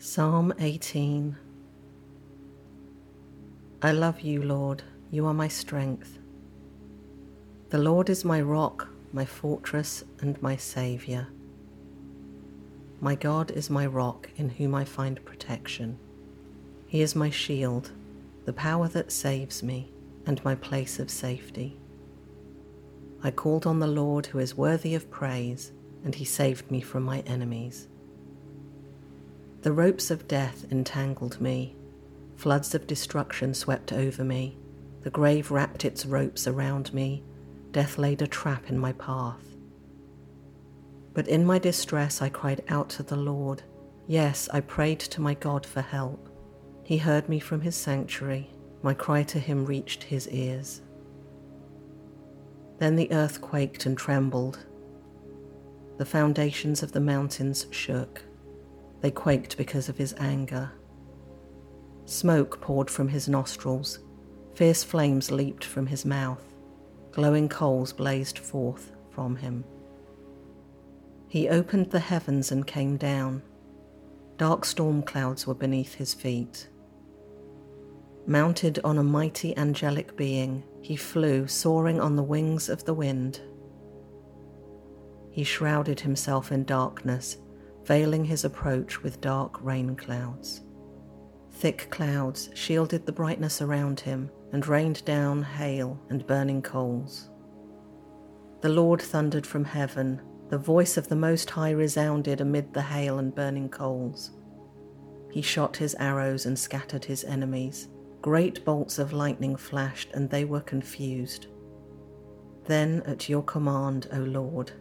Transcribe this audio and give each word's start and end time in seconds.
Psalm 0.00 0.54
18 0.60 1.36
I 3.82 3.90
love 3.90 4.20
you, 4.20 4.40
Lord, 4.40 4.84
you 5.10 5.26
are 5.26 5.34
my 5.34 5.48
strength. 5.48 6.20
The 7.70 7.78
Lord 7.78 8.08
is 8.08 8.24
my 8.24 8.40
rock, 8.40 8.86
my 9.12 9.24
fortress, 9.24 10.04
and 10.20 10.40
my 10.40 10.54
Saviour. 10.54 11.26
My 13.00 13.16
God 13.16 13.50
is 13.50 13.70
my 13.70 13.86
rock 13.86 14.30
in 14.36 14.50
whom 14.50 14.72
I 14.72 14.84
find 14.84 15.24
protection. 15.24 15.98
He 16.86 17.02
is 17.02 17.16
my 17.16 17.30
shield, 17.30 17.90
the 18.44 18.52
power 18.52 18.86
that 18.86 19.10
saves 19.10 19.64
me, 19.64 19.90
and 20.26 20.44
my 20.44 20.54
place 20.54 21.00
of 21.00 21.10
safety. 21.10 21.76
I 23.24 23.32
called 23.32 23.66
on 23.66 23.80
the 23.80 23.88
Lord 23.88 24.26
who 24.26 24.38
is 24.38 24.56
worthy 24.56 24.94
of 24.94 25.10
praise, 25.10 25.72
and 26.04 26.14
he 26.14 26.24
saved 26.24 26.70
me 26.70 26.80
from 26.80 27.02
my 27.02 27.18
enemies. 27.26 27.88
The 29.68 29.74
ropes 29.74 30.10
of 30.10 30.26
death 30.26 30.64
entangled 30.70 31.42
me. 31.42 31.76
Floods 32.36 32.74
of 32.74 32.86
destruction 32.86 33.52
swept 33.52 33.92
over 33.92 34.24
me. 34.24 34.56
The 35.02 35.10
grave 35.10 35.50
wrapped 35.50 35.84
its 35.84 36.06
ropes 36.06 36.46
around 36.46 36.94
me. 36.94 37.22
Death 37.70 37.98
laid 37.98 38.22
a 38.22 38.26
trap 38.26 38.70
in 38.70 38.78
my 38.78 38.94
path. 38.94 39.44
But 41.12 41.28
in 41.28 41.44
my 41.44 41.58
distress 41.58 42.22
I 42.22 42.30
cried 42.30 42.64
out 42.70 42.88
to 42.88 43.02
the 43.02 43.18
Lord. 43.18 43.62
Yes, 44.06 44.48
I 44.54 44.60
prayed 44.60 45.00
to 45.00 45.20
my 45.20 45.34
God 45.34 45.66
for 45.66 45.82
help. 45.82 46.30
He 46.82 46.96
heard 46.96 47.28
me 47.28 47.38
from 47.38 47.60
his 47.60 47.76
sanctuary. 47.76 48.48
My 48.80 48.94
cry 48.94 49.22
to 49.24 49.38
him 49.38 49.66
reached 49.66 50.02
his 50.02 50.30
ears. 50.30 50.80
Then 52.78 52.96
the 52.96 53.12
earth 53.12 53.42
quaked 53.42 53.84
and 53.84 53.98
trembled. 53.98 54.64
The 55.98 56.06
foundations 56.06 56.82
of 56.82 56.92
the 56.92 57.00
mountains 57.00 57.66
shook. 57.70 58.22
They 59.00 59.10
quaked 59.10 59.56
because 59.56 59.88
of 59.88 59.96
his 59.96 60.14
anger. 60.18 60.72
Smoke 62.04 62.60
poured 62.60 62.90
from 62.90 63.08
his 63.08 63.28
nostrils, 63.28 64.00
fierce 64.54 64.82
flames 64.82 65.30
leaped 65.30 65.64
from 65.64 65.86
his 65.86 66.04
mouth, 66.04 66.54
glowing 67.12 67.48
coals 67.48 67.92
blazed 67.92 68.38
forth 68.38 68.92
from 69.10 69.36
him. 69.36 69.64
He 71.28 71.48
opened 71.48 71.90
the 71.90 72.00
heavens 72.00 72.50
and 72.50 72.66
came 72.66 72.96
down. 72.96 73.42
Dark 74.36 74.64
storm 74.64 75.02
clouds 75.02 75.46
were 75.46 75.54
beneath 75.54 75.94
his 75.94 76.14
feet. 76.14 76.68
Mounted 78.26 78.78
on 78.84 78.98
a 78.98 79.02
mighty 79.02 79.56
angelic 79.56 80.16
being, 80.16 80.62
he 80.80 80.96
flew, 80.96 81.46
soaring 81.46 82.00
on 82.00 82.16
the 82.16 82.22
wings 82.22 82.68
of 82.68 82.84
the 82.84 82.94
wind. 82.94 83.40
He 85.30 85.44
shrouded 85.44 86.00
himself 86.00 86.50
in 86.50 86.64
darkness 86.64 87.36
veiling 87.88 88.22
his 88.22 88.44
approach 88.44 89.02
with 89.02 89.22
dark 89.22 89.64
rain 89.64 89.96
clouds. 89.96 90.60
Thick 91.52 91.88
clouds 91.90 92.50
shielded 92.52 93.06
the 93.06 93.12
brightness 93.12 93.62
around 93.62 93.98
him 93.98 94.30
and 94.52 94.66
rained 94.66 95.02
down 95.06 95.42
hail 95.42 95.98
and 96.10 96.26
burning 96.26 96.60
coals. 96.60 97.30
The 98.60 98.68
Lord 98.68 99.00
thundered 99.00 99.46
from 99.46 99.64
heaven, 99.64 100.20
the 100.50 100.58
voice 100.58 100.98
of 100.98 101.08
the 101.08 101.16
Most 101.16 101.48
High 101.48 101.70
resounded 101.70 102.42
amid 102.42 102.74
the 102.74 102.82
hail 102.82 103.20
and 103.20 103.34
burning 103.34 103.70
coals. 103.70 104.32
He 105.30 105.40
shot 105.40 105.74
his 105.74 105.96
arrows 105.98 106.44
and 106.44 106.58
scattered 106.58 107.06
his 107.06 107.24
enemies. 107.24 107.88
Great 108.20 108.66
bolts 108.66 108.98
of 108.98 109.14
lightning 109.14 109.56
flashed, 109.56 110.10
and 110.12 110.28
they 110.28 110.44
were 110.44 110.60
confused. 110.60 111.46
Then, 112.66 113.02
at 113.06 113.30
your 113.30 113.42
command, 113.44 114.08
O 114.12 114.18
Lord, 114.18 114.72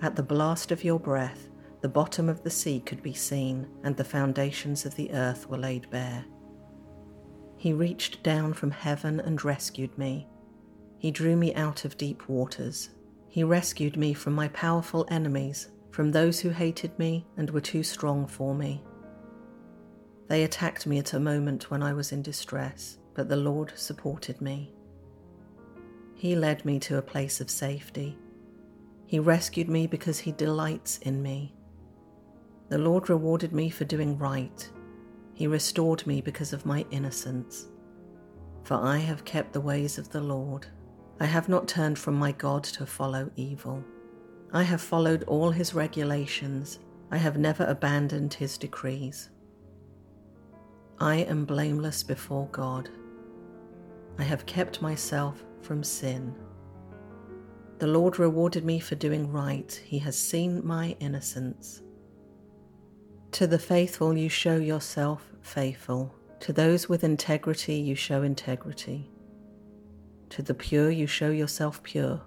at 0.00 0.16
the 0.16 0.22
blast 0.22 0.72
of 0.72 0.82
your 0.82 0.98
breath, 0.98 1.50
the 1.84 1.88
bottom 1.90 2.30
of 2.30 2.42
the 2.42 2.48
sea 2.48 2.80
could 2.80 3.02
be 3.02 3.12
seen, 3.12 3.68
and 3.82 3.94
the 3.94 4.02
foundations 4.02 4.86
of 4.86 4.94
the 4.94 5.12
earth 5.12 5.46
were 5.50 5.58
laid 5.58 5.90
bare. 5.90 6.24
He 7.58 7.74
reached 7.74 8.22
down 8.22 8.54
from 8.54 8.70
heaven 8.70 9.20
and 9.20 9.44
rescued 9.44 9.98
me. 9.98 10.26
He 10.96 11.10
drew 11.10 11.36
me 11.36 11.54
out 11.54 11.84
of 11.84 11.98
deep 11.98 12.26
waters. 12.26 12.88
He 13.28 13.44
rescued 13.44 13.98
me 13.98 14.14
from 14.14 14.32
my 14.32 14.48
powerful 14.48 15.06
enemies, 15.10 15.68
from 15.90 16.10
those 16.10 16.40
who 16.40 16.48
hated 16.48 16.98
me 16.98 17.26
and 17.36 17.50
were 17.50 17.60
too 17.60 17.82
strong 17.82 18.26
for 18.26 18.54
me. 18.54 18.82
They 20.28 20.44
attacked 20.44 20.86
me 20.86 20.96
at 20.96 21.12
a 21.12 21.20
moment 21.20 21.70
when 21.70 21.82
I 21.82 21.92
was 21.92 22.12
in 22.12 22.22
distress, 22.22 22.96
but 23.12 23.28
the 23.28 23.36
Lord 23.36 23.74
supported 23.76 24.40
me. 24.40 24.72
He 26.14 26.34
led 26.34 26.64
me 26.64 26.78
to 26.78 26.96
a 26.96 27.02
place 27.02 27.42
of 27.42 27.50
safety. 27.50 28.16
He 29.04 29.18
rescued 29.18 29.68
me 29.68 29.86
because 29.86 30.20
he 30.20 30.32
delights 30.32 30.96
in 31.02 31.22
me. 31.22 31.54
The 32.74 32.80
Lord 32.80 33.08
rewarded 33.08 33.52
me 33.52 33.70
for 33.70 33.84
doing 33.84 34.18
right. 34.18 34.68
He 35.32 35.46
restored 35.46 36.04
me 36.08 36.20
because 36.20 36.52
of 36.52 36.66
my 36.66 36.84
innocence. 36.90 37.68
For 38.64 38.74
I 38.74 38.96
have 38.96 39.24
kept 39.24 39.52
the 39.52 39.60
ways 39.60 39.96
of 39.96 40.10
the 40.10 40.20
Lord. 40.20 40.66
I 41.20 41.26
have 41.26 41.48
not 41.48 41.68
turned 41.68 42.00
from 42.00 42.16
my 42.16 42.32
God 42.32 42.64
to 42.64 42.84
follow 42.84 43.30
evil. 43.36 43.84
I 44.52 44.64
have 44.64 44.80
followed 44.80 45.22
all 45.28 45.52
his 45.52 45.72
regulations. 45.72 46.80
I 47.12 47.16
have 47.16 47.38
never 47.38 47.64
abandoned 47.66 48.34
his 48.34 48.58
decrees. 48.58 49.30
I 50.98 51.18
am 51.18 51.44
blameless 51.44 52.02
before 52.02 52.48
God. 52.48 52.90
I 54.18 54.24
have 54.24 54.46
kept 54.46 54.82
myself 54.82 55.44
from 55.62 55.84
sin. 55.84 56.34
The 57.78 57.86
Lord 57.86 58.18
rewarded 58.18 58.64
me 58.64 58.80
for 58.80 58.96
doing 58.96 59.30
right. 59.30 59.72
He 59.84 60.00
has 60.00 60.18
seen 60.18 60.60
my 60.66 60.96
innocence. 60.98 61.80
To 63.34 63.48
the 63.48 63.58
faithful, 63.58 64.16
you 64.16 64.28
show 64.28 64.58
yourself 64.58 65.32
faithful. 65.42 66.14
To 66.38 66.52
those 66.52 66.88
with 66.88 67.02
integrity, 67.02 67.74
you 67.74 67.96
show 67.96 68.22
integrity. 68.22 69.10
To 70.30 70.40
the 70.40 70.54
pure, 70.54 70.88
you 70.88 71.08
show 71.08 71.30
yourself 71.30 71.82
pure. 71.82 72.22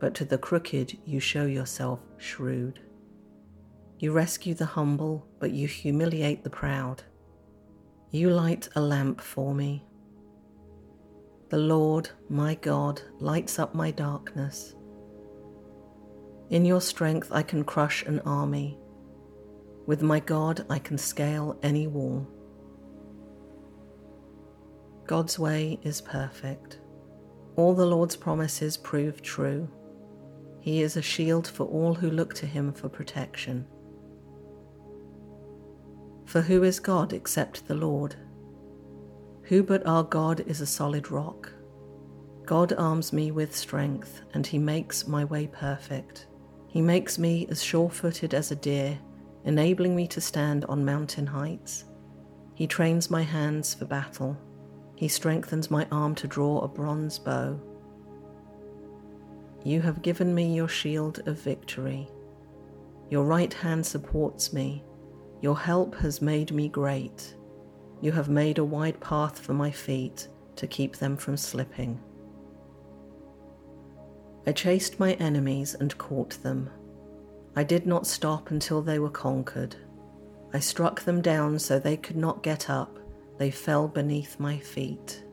But 0.00 0.16
to 0.16 0.24
the 0.24 0.36
crooked, 0.36 0.98
you 1.04 1.20
show 1.20 1.46
yourself 1.46 2.00
shrewd. 2.16 2.80
You 4.00 4.10
rescue 4.10 4.54
the 4.54 4.66
humble, 4.66 5.24
but 5.38 5.52
you 5.52 5.68
humiliate 5.68 6.42
the 6.42 6.50
proud. 6.50 7.04
You 8.10 8.30
light 8.30 8.68
a 8.74 8.80
lamp 8.80 9.20
for 9.20 9.54
me. 9.54 9.84
The 11.50 11.58
Lord, 11.58 12.10
my 12.28 12.56
God, 12.56 13.00
lights 13.20 13.60
up 13.60 13.72
my 13.72 13.92
darkness. 13.92 14.74
In 16.50 16.64
your 16.64 16.80
strength, 16.80 17.30
I 17.30 17.44
can 17.44 17.62
crush 17.62 18.04
an 18.04 18.18
army. 18.26 18.80
With 19.88 20.02
my 20.02 20.20
God, 20.20 20.66
I 20.68 20.78
can 20.78 20.98
scale 20.98 21.58
any 21.62 21.86
wall. 21.86 22.28
God's 25.06 25.38
way 25.38 25.80
is 25.82 26.02
perfect. 26.02 26.80
All 27.56 27.72
the 27.72 27.86
Lord's 27.86 28.14
promises 28.14 28.76
prove 28.76 29.22
true. 29.22 29.66
He 30.60 30.82
is 30.82 30.98
a 30.98 31.02
shield 31.02 31.48
for 31.48 31.64
all 31.64 31.94
who 31.94 32.10
look 32.10 32.34
to 32.34 32.44
him 32.44 32.70
for 32.70 32.90
protection. 32.90 33.66
For 36.26 36.42
who 36.42 36.64
is 36.64 36.80
God 36.80 37.14
except 37.14 37.66
the 37.66 37.74
Lord? 37.74 38.14
Who 39.44 39.62
but 39.62 39.86
our 39.86 40.04
God 40.04 40.40
is 40.40 40.60
a 40.60 40.66
solid 40.66 41.10
rock? 41.10 41.50
God 42.44 42.74
arms 42.74 43.10
me 43.14 43.30
with 43.30 43.56
strength, 43.56 44.20
and 44.34 44.46
he 44.46 44.58
makes 44.58 45.08
my 45.08 45.24
way 45.24 45.46
perfect. 45.46 46.26
He 46.66 46.82
makes 46.82 47.18
me 47.18 47.46
as 47.48 47.62
sure 47.62 47.88
footed 47.88 48.34
as 48.34 48.50
a 48.50 48.56
deer 48.56 48.98
enabling 49.44 49.94
me 49.94 50.06
to 50.08 50.20
stand 50.20 50.64
on 50.66 50.84
mountain 50.84 51.26
heights. 51.26 51.84
He 52.54 52.66
trains 52.66 53.10
my 53.10 53.22
hands 53.22 53.74
for 53.74 53.84
battle. 53.84 54.36
He 54.96 55.08
strengthens 55.08 55.70
my 55.70 55.86
arm 55.92 56.14
to 56.16 56.26
draw 56.26 56.60
a 56.60 56.68
bronze 56.68 57.18
bow. 57.18 57.60
You 59.64 59.80
have 59.82 60.02
given 60.02 60.34
me 60.34 60.54
your 60.54 60.68
shield 60.68 61.20
of 61.26 61.40
victory. 61.40 62.08
Your 63.10 63.24
right 63.24 63.52
hand 63.52 63.86
supports 63.86 64.52
me. 64.52 64.84
Your 65.40 65.56
help 65.56 65.94
has 65.96 66.20
made 66.20 66.52
me 66.52 66.68
great. 66.68 67.34
You 68.00 68.12
have 68.12 68.28
made 68.28 68.58
a 68.58 68.64
wide 68.64 69.00
path 69.00 69.38
for 69.38 69.54
my 69.54 69.70
feet 69.70 70.28
to 70.56 70.66
keep 70.66 70.96
them 70.96 71.16
from 71.16 71.36
slipping. 71.36 72.00
I 74.46 74.52
chased 74.52 74.98
my 74.98 75.12
enemies 75.14 75.74
and 75.74 75.96
caught 75.98 76.42
them. 76.42 76.70
I 77.58 77.64
did 77.64 77.88
not 77.88 78.06
stop 78.06 78.52
until 78.52 78.82
they 78.82 79.00
were 79.00 79.10
conquered. 79.10 79.74
I 80.54 80.60
struck 80.60 81.02
them 81.02 81.20
down 81.20 81.58
so 81.58 81.80
they 81.80 81.96
could 81.96 82.16
not 82.16 82.44
get 82.44 82.70
up. 82.70 83.00
They 83.36 83.50
fell 83.50 83.88
beneath 83.88 84.38
my 84.38 84.60
feet. 84.60 85.24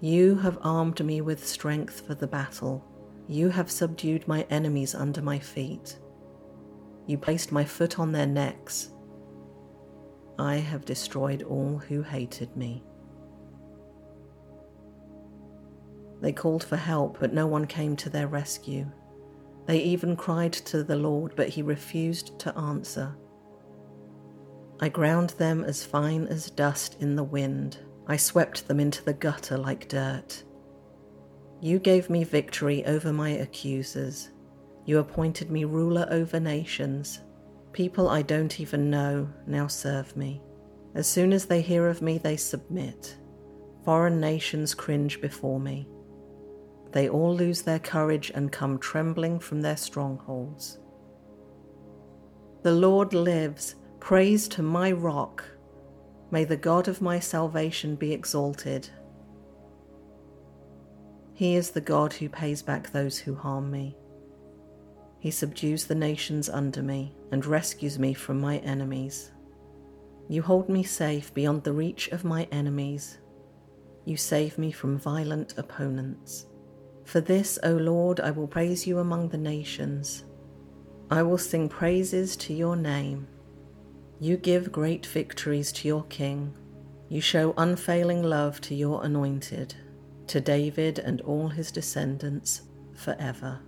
You 0.00 0.36
have 0.36 0.60
armed 0.62 1.04
me 1.04 1.22
with 1.22 1.44
strength 1.44 2.06
for 2.06 2.14
the 2.14 2.28
battle. 2.28 2.84
You 3.26 3.48
have 3.48 3.68
subdued 3.68 4.28
my 4.28 4.46
enemies 4.48 4.94
under 4.94 5.20
my 5.20 5.40
feet. 5.40 5.98
You 7.04 7.18
placed 7.18 7.50
my 7.50 7.64
foot 7.64 7.98
on 7.98 8.12
their 8.12 8.28
necks. 8.28 8.90
I 10.38 10.54
have 10.58 10.84
destroyed 10.84 11.42
all 11.42 11.78
who 11.78 12.00
hated 12.02 12.56
me. 12.56 12.84
They 16.20 16.32
called 16.32 16.62
for 16.62 16.76
help, 16.76 17.18
but 17.18 17.34
no 17.34 17.48
one 17.48 17.66
came 17.66 17.96
to 17.96 18.08
their 18.08 18.28
rescue. 18.28 18.86
They 19.70 19.78
even 19.82 20.16
cried 20.16 20.52
to 20.52 20.82
the 20.82 20.96
Lord, 20.96 21.34
but 21.36 21.50
he 21.50 21.62
refused 21.62 22.36
to 22.40 22.58
answer. 22.58 23.14
I 24.80 24.88
ground 24.88 25.30
them 25.38 25.62
as 25.62 25.84
fine 25.84 26.26
as 26.26 26.50
dust 26.50 26.96
in 26.98 27.14
the 27.14 27.22
wind. 27.22 27.78
I 28.08 28.16
swept 28.16 28.66
them 28.66 28.80
into 28.80 29.04
the 29.04 29.12
gutter 29.12 29.56
like 29.56 29.86
dirt. 29.86 30.42
You 31.60 31.78
gave 31.78 32.10
me 32.10 32.24
victory 32.24 32.84
over 32.84 33.12
my 33.12 33.28
accusers. 33.28 34.30
You 34.86 34.98
appointed 34.98 35.52
me 35.52 35.62
ruler 35.62 36.08
over 36.10 36.40
nations. 36.40 37.20
People 37.72 38.08
I 38.08 38.22
don't 38.22 38.58
even 38.58 38.90
know 38.90 39.28
now 39.46 39.68
serve 39.68 40.16
me. 40.16 40.42
As 40.96 41.06
soon 41.06 41.32
as 41.32 41.46
they 41.46 41.60
hear 41.60 41.86
of 41.86 42.02
me, 42.02 42.18
they 42.18 42.36
submit. 42.36 43.16
Foreign 43.84 44.18
nations 44.18 44.74
cringe 44.74 45.20
before 45.20 45.60
me. 45.60 45.86
They 46.92 47.08
all 47.08 47.34
lose 47.34 47.62
their 47.62 47.78
courage 47.78 48.32
and 48.34 48.50
come 48.50 48.78
trembling 48.78 49.38
from 49.38 49.60
their 49.60 49.76
strongholds. 49.76 50.78
The 52.62 52.72
Lord 52.72 53.14
lives. 53.14 53.76
Praise 54.00 54.48
to 54.48 54.62
my 54.62 54.92
rock. 54.92 55.44
May 56.30 56.44
the 56.44 56.56
God 56.56 56.88
of 56.88 57.00
my 57.00 57.18
salvation 57.18 57.96
be 57.96 58.12
exalted. 58.12 58.88
He 61.34 61.56
is 61.56 61.70
the 61.70 61.80
God 61.80 62.12
who 62.12 62.28
pays 62.28 62.62
back 62.62 62.90
those 62.90 63.18
who 63.18 63.34
harm 63.34 63.70
me. 63.70 63.96
He 65.20 65.30
subdues 65.30 65.84
the 65.84 65.94
nations 65.94 66.48
under 66.48 66.82
me 66.82 67.14
and 67.30 67.44
rescues 67.44 67.98
me 67.98 68.14
from 68.14 68.40
my 68.40 68.58
enemies. 68.58 69.32
You 70.28 70.42
hold 70.42 70.68
me 70.68 70.82
safe 70.82 71.32
beyond 71.34 71.64
the 71.64 71.72
reach 71.72 72.08
of 72.08 72.24
my 72.24 72.44
enemies. 72.52 73.18
You 74.04 74.16
save 74.16 74.58
me 74.58 74.70
from 74.70 74.98
violent 74.98 75.58
opponents. 75.58 76.46
For 77.10 77.20
this, 77.20 77.58
O 77.64 77.72
Lord, 77.72 78.20
I 78.20 78.30
will 78.30 78.46
praise 78.46 78.86
you 78.86 79.00
among 79.00 79.30
the 79.30 79.36
nations. 79.36 80.22
I 81.10 81.24
will 81.24 81.38
sing 81.38 81.68
praises 81.68 82.36
to 82.36 82.54
your 82.54 82.76
name. 82.76 83.26
You 84.20 84.36
give 84.36 84.70
great 84.70 85.06
victories 85.06 85.72
to 85.72 85.88
your 85.88 86.04
king. 86.04 86.54
You 87.08 87.20
show 87.20 87.52
unfailing 87.58 88.22
love 88.22 88.60
to 88.60 88.76
your 88.76 89.04
anointed, 89.04 89.74
to 90.28 90.40
David 90.40 91.00
and 91.00 91.20
all 91.22 91.48
his 91.48 91.72
descendants 91.72 92.62
forever. 92.94 93.58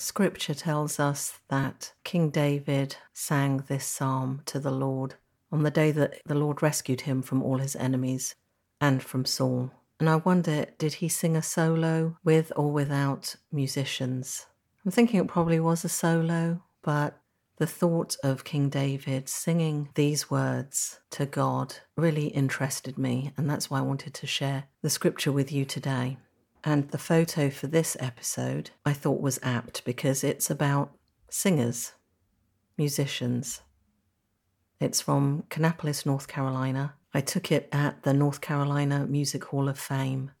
Scripture 0.00 0.54
tells 0.54 1.00
us 1.00 1.40
that 1.48 1.92
King 2.04 2.30
David 2.30 2.96
sang 3.12 3.64
this 3.66 3.84
psalm 3.84 4.42
to 4.46 4.60
the 4.60 4.70
Lord 4.70 5.16
on 5.50 5.62
the 5.62 5.70
day 5.70 5.90
that 5.90 6.20
the 6.24 6.34
Lord 6.34 6.62
rescued 6.62 7.02
him 7.02 7.20
from 7.22 7.42
all 7.42 7.58
his 7.58 7.74
enemies 7.76 8.34
and 8.80 9.02
from 9.02 9.24
Saul. 9.24 9.72
And 9.98 10.08
I 10.08 10.16
wonder, 10.16 10.66
did 10.78 10.94
he 10.94 11.08
sing 11.08 11.36
a 11.36 11.42
solo 11.42 12.16
with 12.22 12.52
or 12.54 12.70
without 12.70 13.34
musicians? 13.50 14.46
I'm 14.84 14.92
thinking 14.92 15.18
it 15.18 15.26
probably 15.26 15.58
was 15.58 15.84
a 15.84 15.88
solo, 15.88 16.62
but 16.82 17.20
the 17.56 17.66
thought 17.66 18.16
of 18.22 18.44
King 18.44 18.68
David 18.68 19.28
singing 19.28 19.88
these 19.96 20.30
words 20.30 21.00
to 21.10 21.26
God 21.26 21.74
really 21.96 22.28
interested 22.28 22.96
me, 22.96 23.32
and 23.36 23.50
that's 23.50 23.68
why 23.68 23.80
I 23.80 23.82
wanted 23.82 24.14
to 24.14 24.28
share 24.28 24.64
the 24.80 24.90
scripture 24.90 25.32
with 25.32 25.50
you 25.50 25.64
today. 25.64 26.18
And 26.64 26.90
the 26.90 26.98
photo 26.98 27.50
for 27.50 27.66
this 27.66 27.96
episode 28.00 28.70
I 28.84 28.92
thought 28.92 29.20
was 29.20 29.38
apt 29.42 29.84
because 29.84 30.24
it's 30.24 30.50
about 30.50 30.92
singers, 31.30 31.92
musicians. 32.76 33.62
It's 34.80 35.00
from 35.00 35.44
Kannapolis, 35.50 36.04
North 36.04 36.28
Carolina. 36.28 36.94
I 37.14 37.20
took 37.20 37.50
it 37.50 37.68
at 37.72 38.02
the 38.02 38.12
North 38.12 38.40
Carolina 38.40 39.06
Music 39.06 39.44
Hall 39.44 39.68
of 39.68 39.78
Fame, 39.78 40.32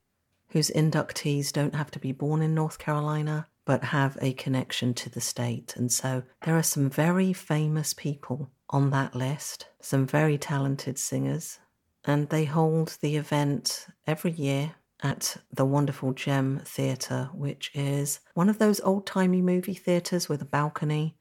whose 0.50 0.70
inductees 0.70 1.52
don't 1.52 1.74
have 1.74 1.90
to 1.92 1.98
be 1.98 2.12
born 2.12 2.42
in 2.42 2.54
North 2.54 2.78
Carolina 2.78 3.46
but 3.68 3.84
have 3.84 4.16
a 4.22 4.32
connection 4.32 4.94
to 4.94 5.10
the 5.10 5.20
state. 5.20 5.76
And 5.76 5.92
so 5.92 6.22
there 6.46 6.56
are 6.56 6.62
some 6.62 6.88
very 6.88 7.34
famous 7.34 7.92
people 7.92 8.50
on 8.70 8.88
that 8.90 9.14
list, 9.14 9.68
some 9.82 10.06
very 10.06 10.38
talented 10.38 10.98
singers, 10.98 11.58
and 12.06 12.30
they 12.30 12.46
hold 12.46 12.96
the 13.02 13.16
event 13.16 13.86
every 14.06 14.30
year 14.30 14.76
at 15.02 15.36
the 15.52 15.64
wonderful 15.64 16.12
Gem 16.12 16.60
Theatre, 16.64 17.30
which 17.32 17.70
is 17.74 18.20
one 18.34 18.48
of 18.48 18.58
those 18.58 18.80
old 18.80 19.06
timey 19.06 19.42
movie 19.42 19.74
theatres 19.74 20.28
with 20.28 20.42
a 20.42 20.46
balcony. 20.46 21.16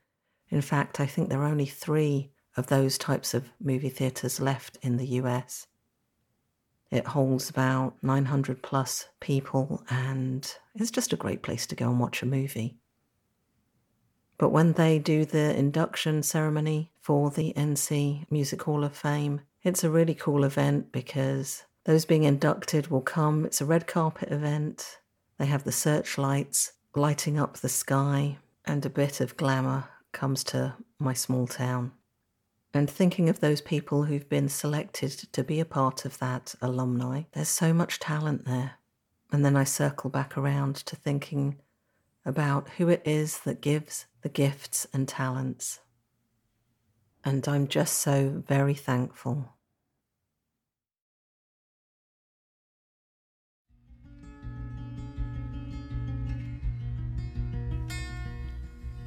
In 0.50 0.62
fact, 0.62 1.00
I 1.00 1.06
think 1.06 1.29
there 1.29 1.41
are 1.41 1.47
only 1.47 1.65
three 1.65 2.31
of 2.56 2.68
those 2.68 2.97
types 2.97 3.33
of 3.33 3.51
movie 3.62 3.89
theatres 3.89 4.39
left 4.39 4.77
in 4.81 4.97
the 4.97 5.07
US. 5.21 5.68
It 6.89 7.07
holds 7.07 7.50
about 7.50 7.95
900 8.01 8.63
plus 8.63 9.07
people 9.19 9.83
and 9.89 10.51
it's 10.73 10.91
just 10.91 11.13
a 11.13 11.18
great 11.18 11.44
place 11.44 11.68
to 11.68 11.75
go 11.75 11.89
and 11.89 12.00
watch 12.00 12.23
a 12.23 12.25
movie. 12.25 12.77
But 14.38 14.50
when 14.50 14.73
they 14.73 15.00
do 15.00 15.25
the 15.25 15.56
induction 15.57 16.23
ceremony 16.23 16.91
for 17.01 17.30
the 17.30 17.53
NC 17.57 18.25
Music 18.31 18.63
Hall 18.63 18.83
of 18.83 18.95
Fame, 18.95 19.41
it's 19.63 19.83
a 19.83 19.89
really 19.89 20.13
cool 20.13 20.44
event 20.44 20.91
because 20.91 21.65
those 21.87 22.03
being 22.03 22.25
inducted 22.25 22.87
will 22.89 23.01
come. 23.01 23.45
It's 23.45 23.61
a 23.61 23.65
red 23.65 23.87
carpet 23.87 24.29
event. 24.29 24.99
They 25.39 25.45
have 25.45 25.63
the 25.63 25.71
searchlights 25.71 26.73
lighting 26.93 27.39
up 27.39 27.57
the 27.57 27.69
sky, 27.69 28.39
and 28.65 28.85
a 28.85 28.89
bit 28.89 29.21
of 29.21 29.37
glamour 29.37 29.85
comes 30.11 30.43
to 30.45 30.75
my 30.99 31.13
small 31.13 31.47
town. 31.47 31.93
And 32.73 32.89
thinking 32.89 33.29
of 33.29 33.39
those 33.39 33.61
people 33.61 34.03
who've 34.03 34.27
been 34.27 34.49
selected 34.49 35.11
to 35.31 35.43
be 35.45 35.61
a 35.61 35.65
part 35.65 36.03
of 36.03 36.19
that 36.19 36.55
alumni, 36.61 37.23
there's 37.31 37.47
so 37.47 37.73
much 37.73 37.99
talent 37.99 38.43
there. 38.43 38.73
And 39.31 39.45
then 39.45 39.55
I 39.55 39.63
circle 39.63 40.09
back 40.09 40.37
around 40.37 40.75
to 40.87 40.97
thinking 40.97 41.55
about 42.25 42.67
who 42.71 42.89
it 42.89 43.01
is 43.05 43.39
that 43.39 43.61
gives 43.61 44.07
the 44.23 44.29
gifts 44.29 44.87
and 44.91 45.07
talents. 45.07 45.79
And 47.23 47.47
I'm 47.47 47.69
just 47.69 47.93
so 47.93 48.43
very 48.45 48.73
thankful 48.73 49.53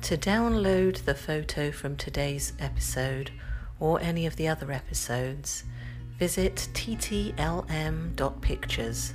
To 0.03 0.17
download 0.17 1.05
the 1.05 1.15
photo 1.15 1.71
from 1.71 1.97
today's 1.97 2.55
episode 2.59 3.31
or 3.79 4.01
any 4.01 4.25
of 4.27 4.37
the 4.37 4.49
other 4.49 4.73
episodes, 4.73 5.65
visit 6.19 6.69
ttlm.pictures. 6.73 9.15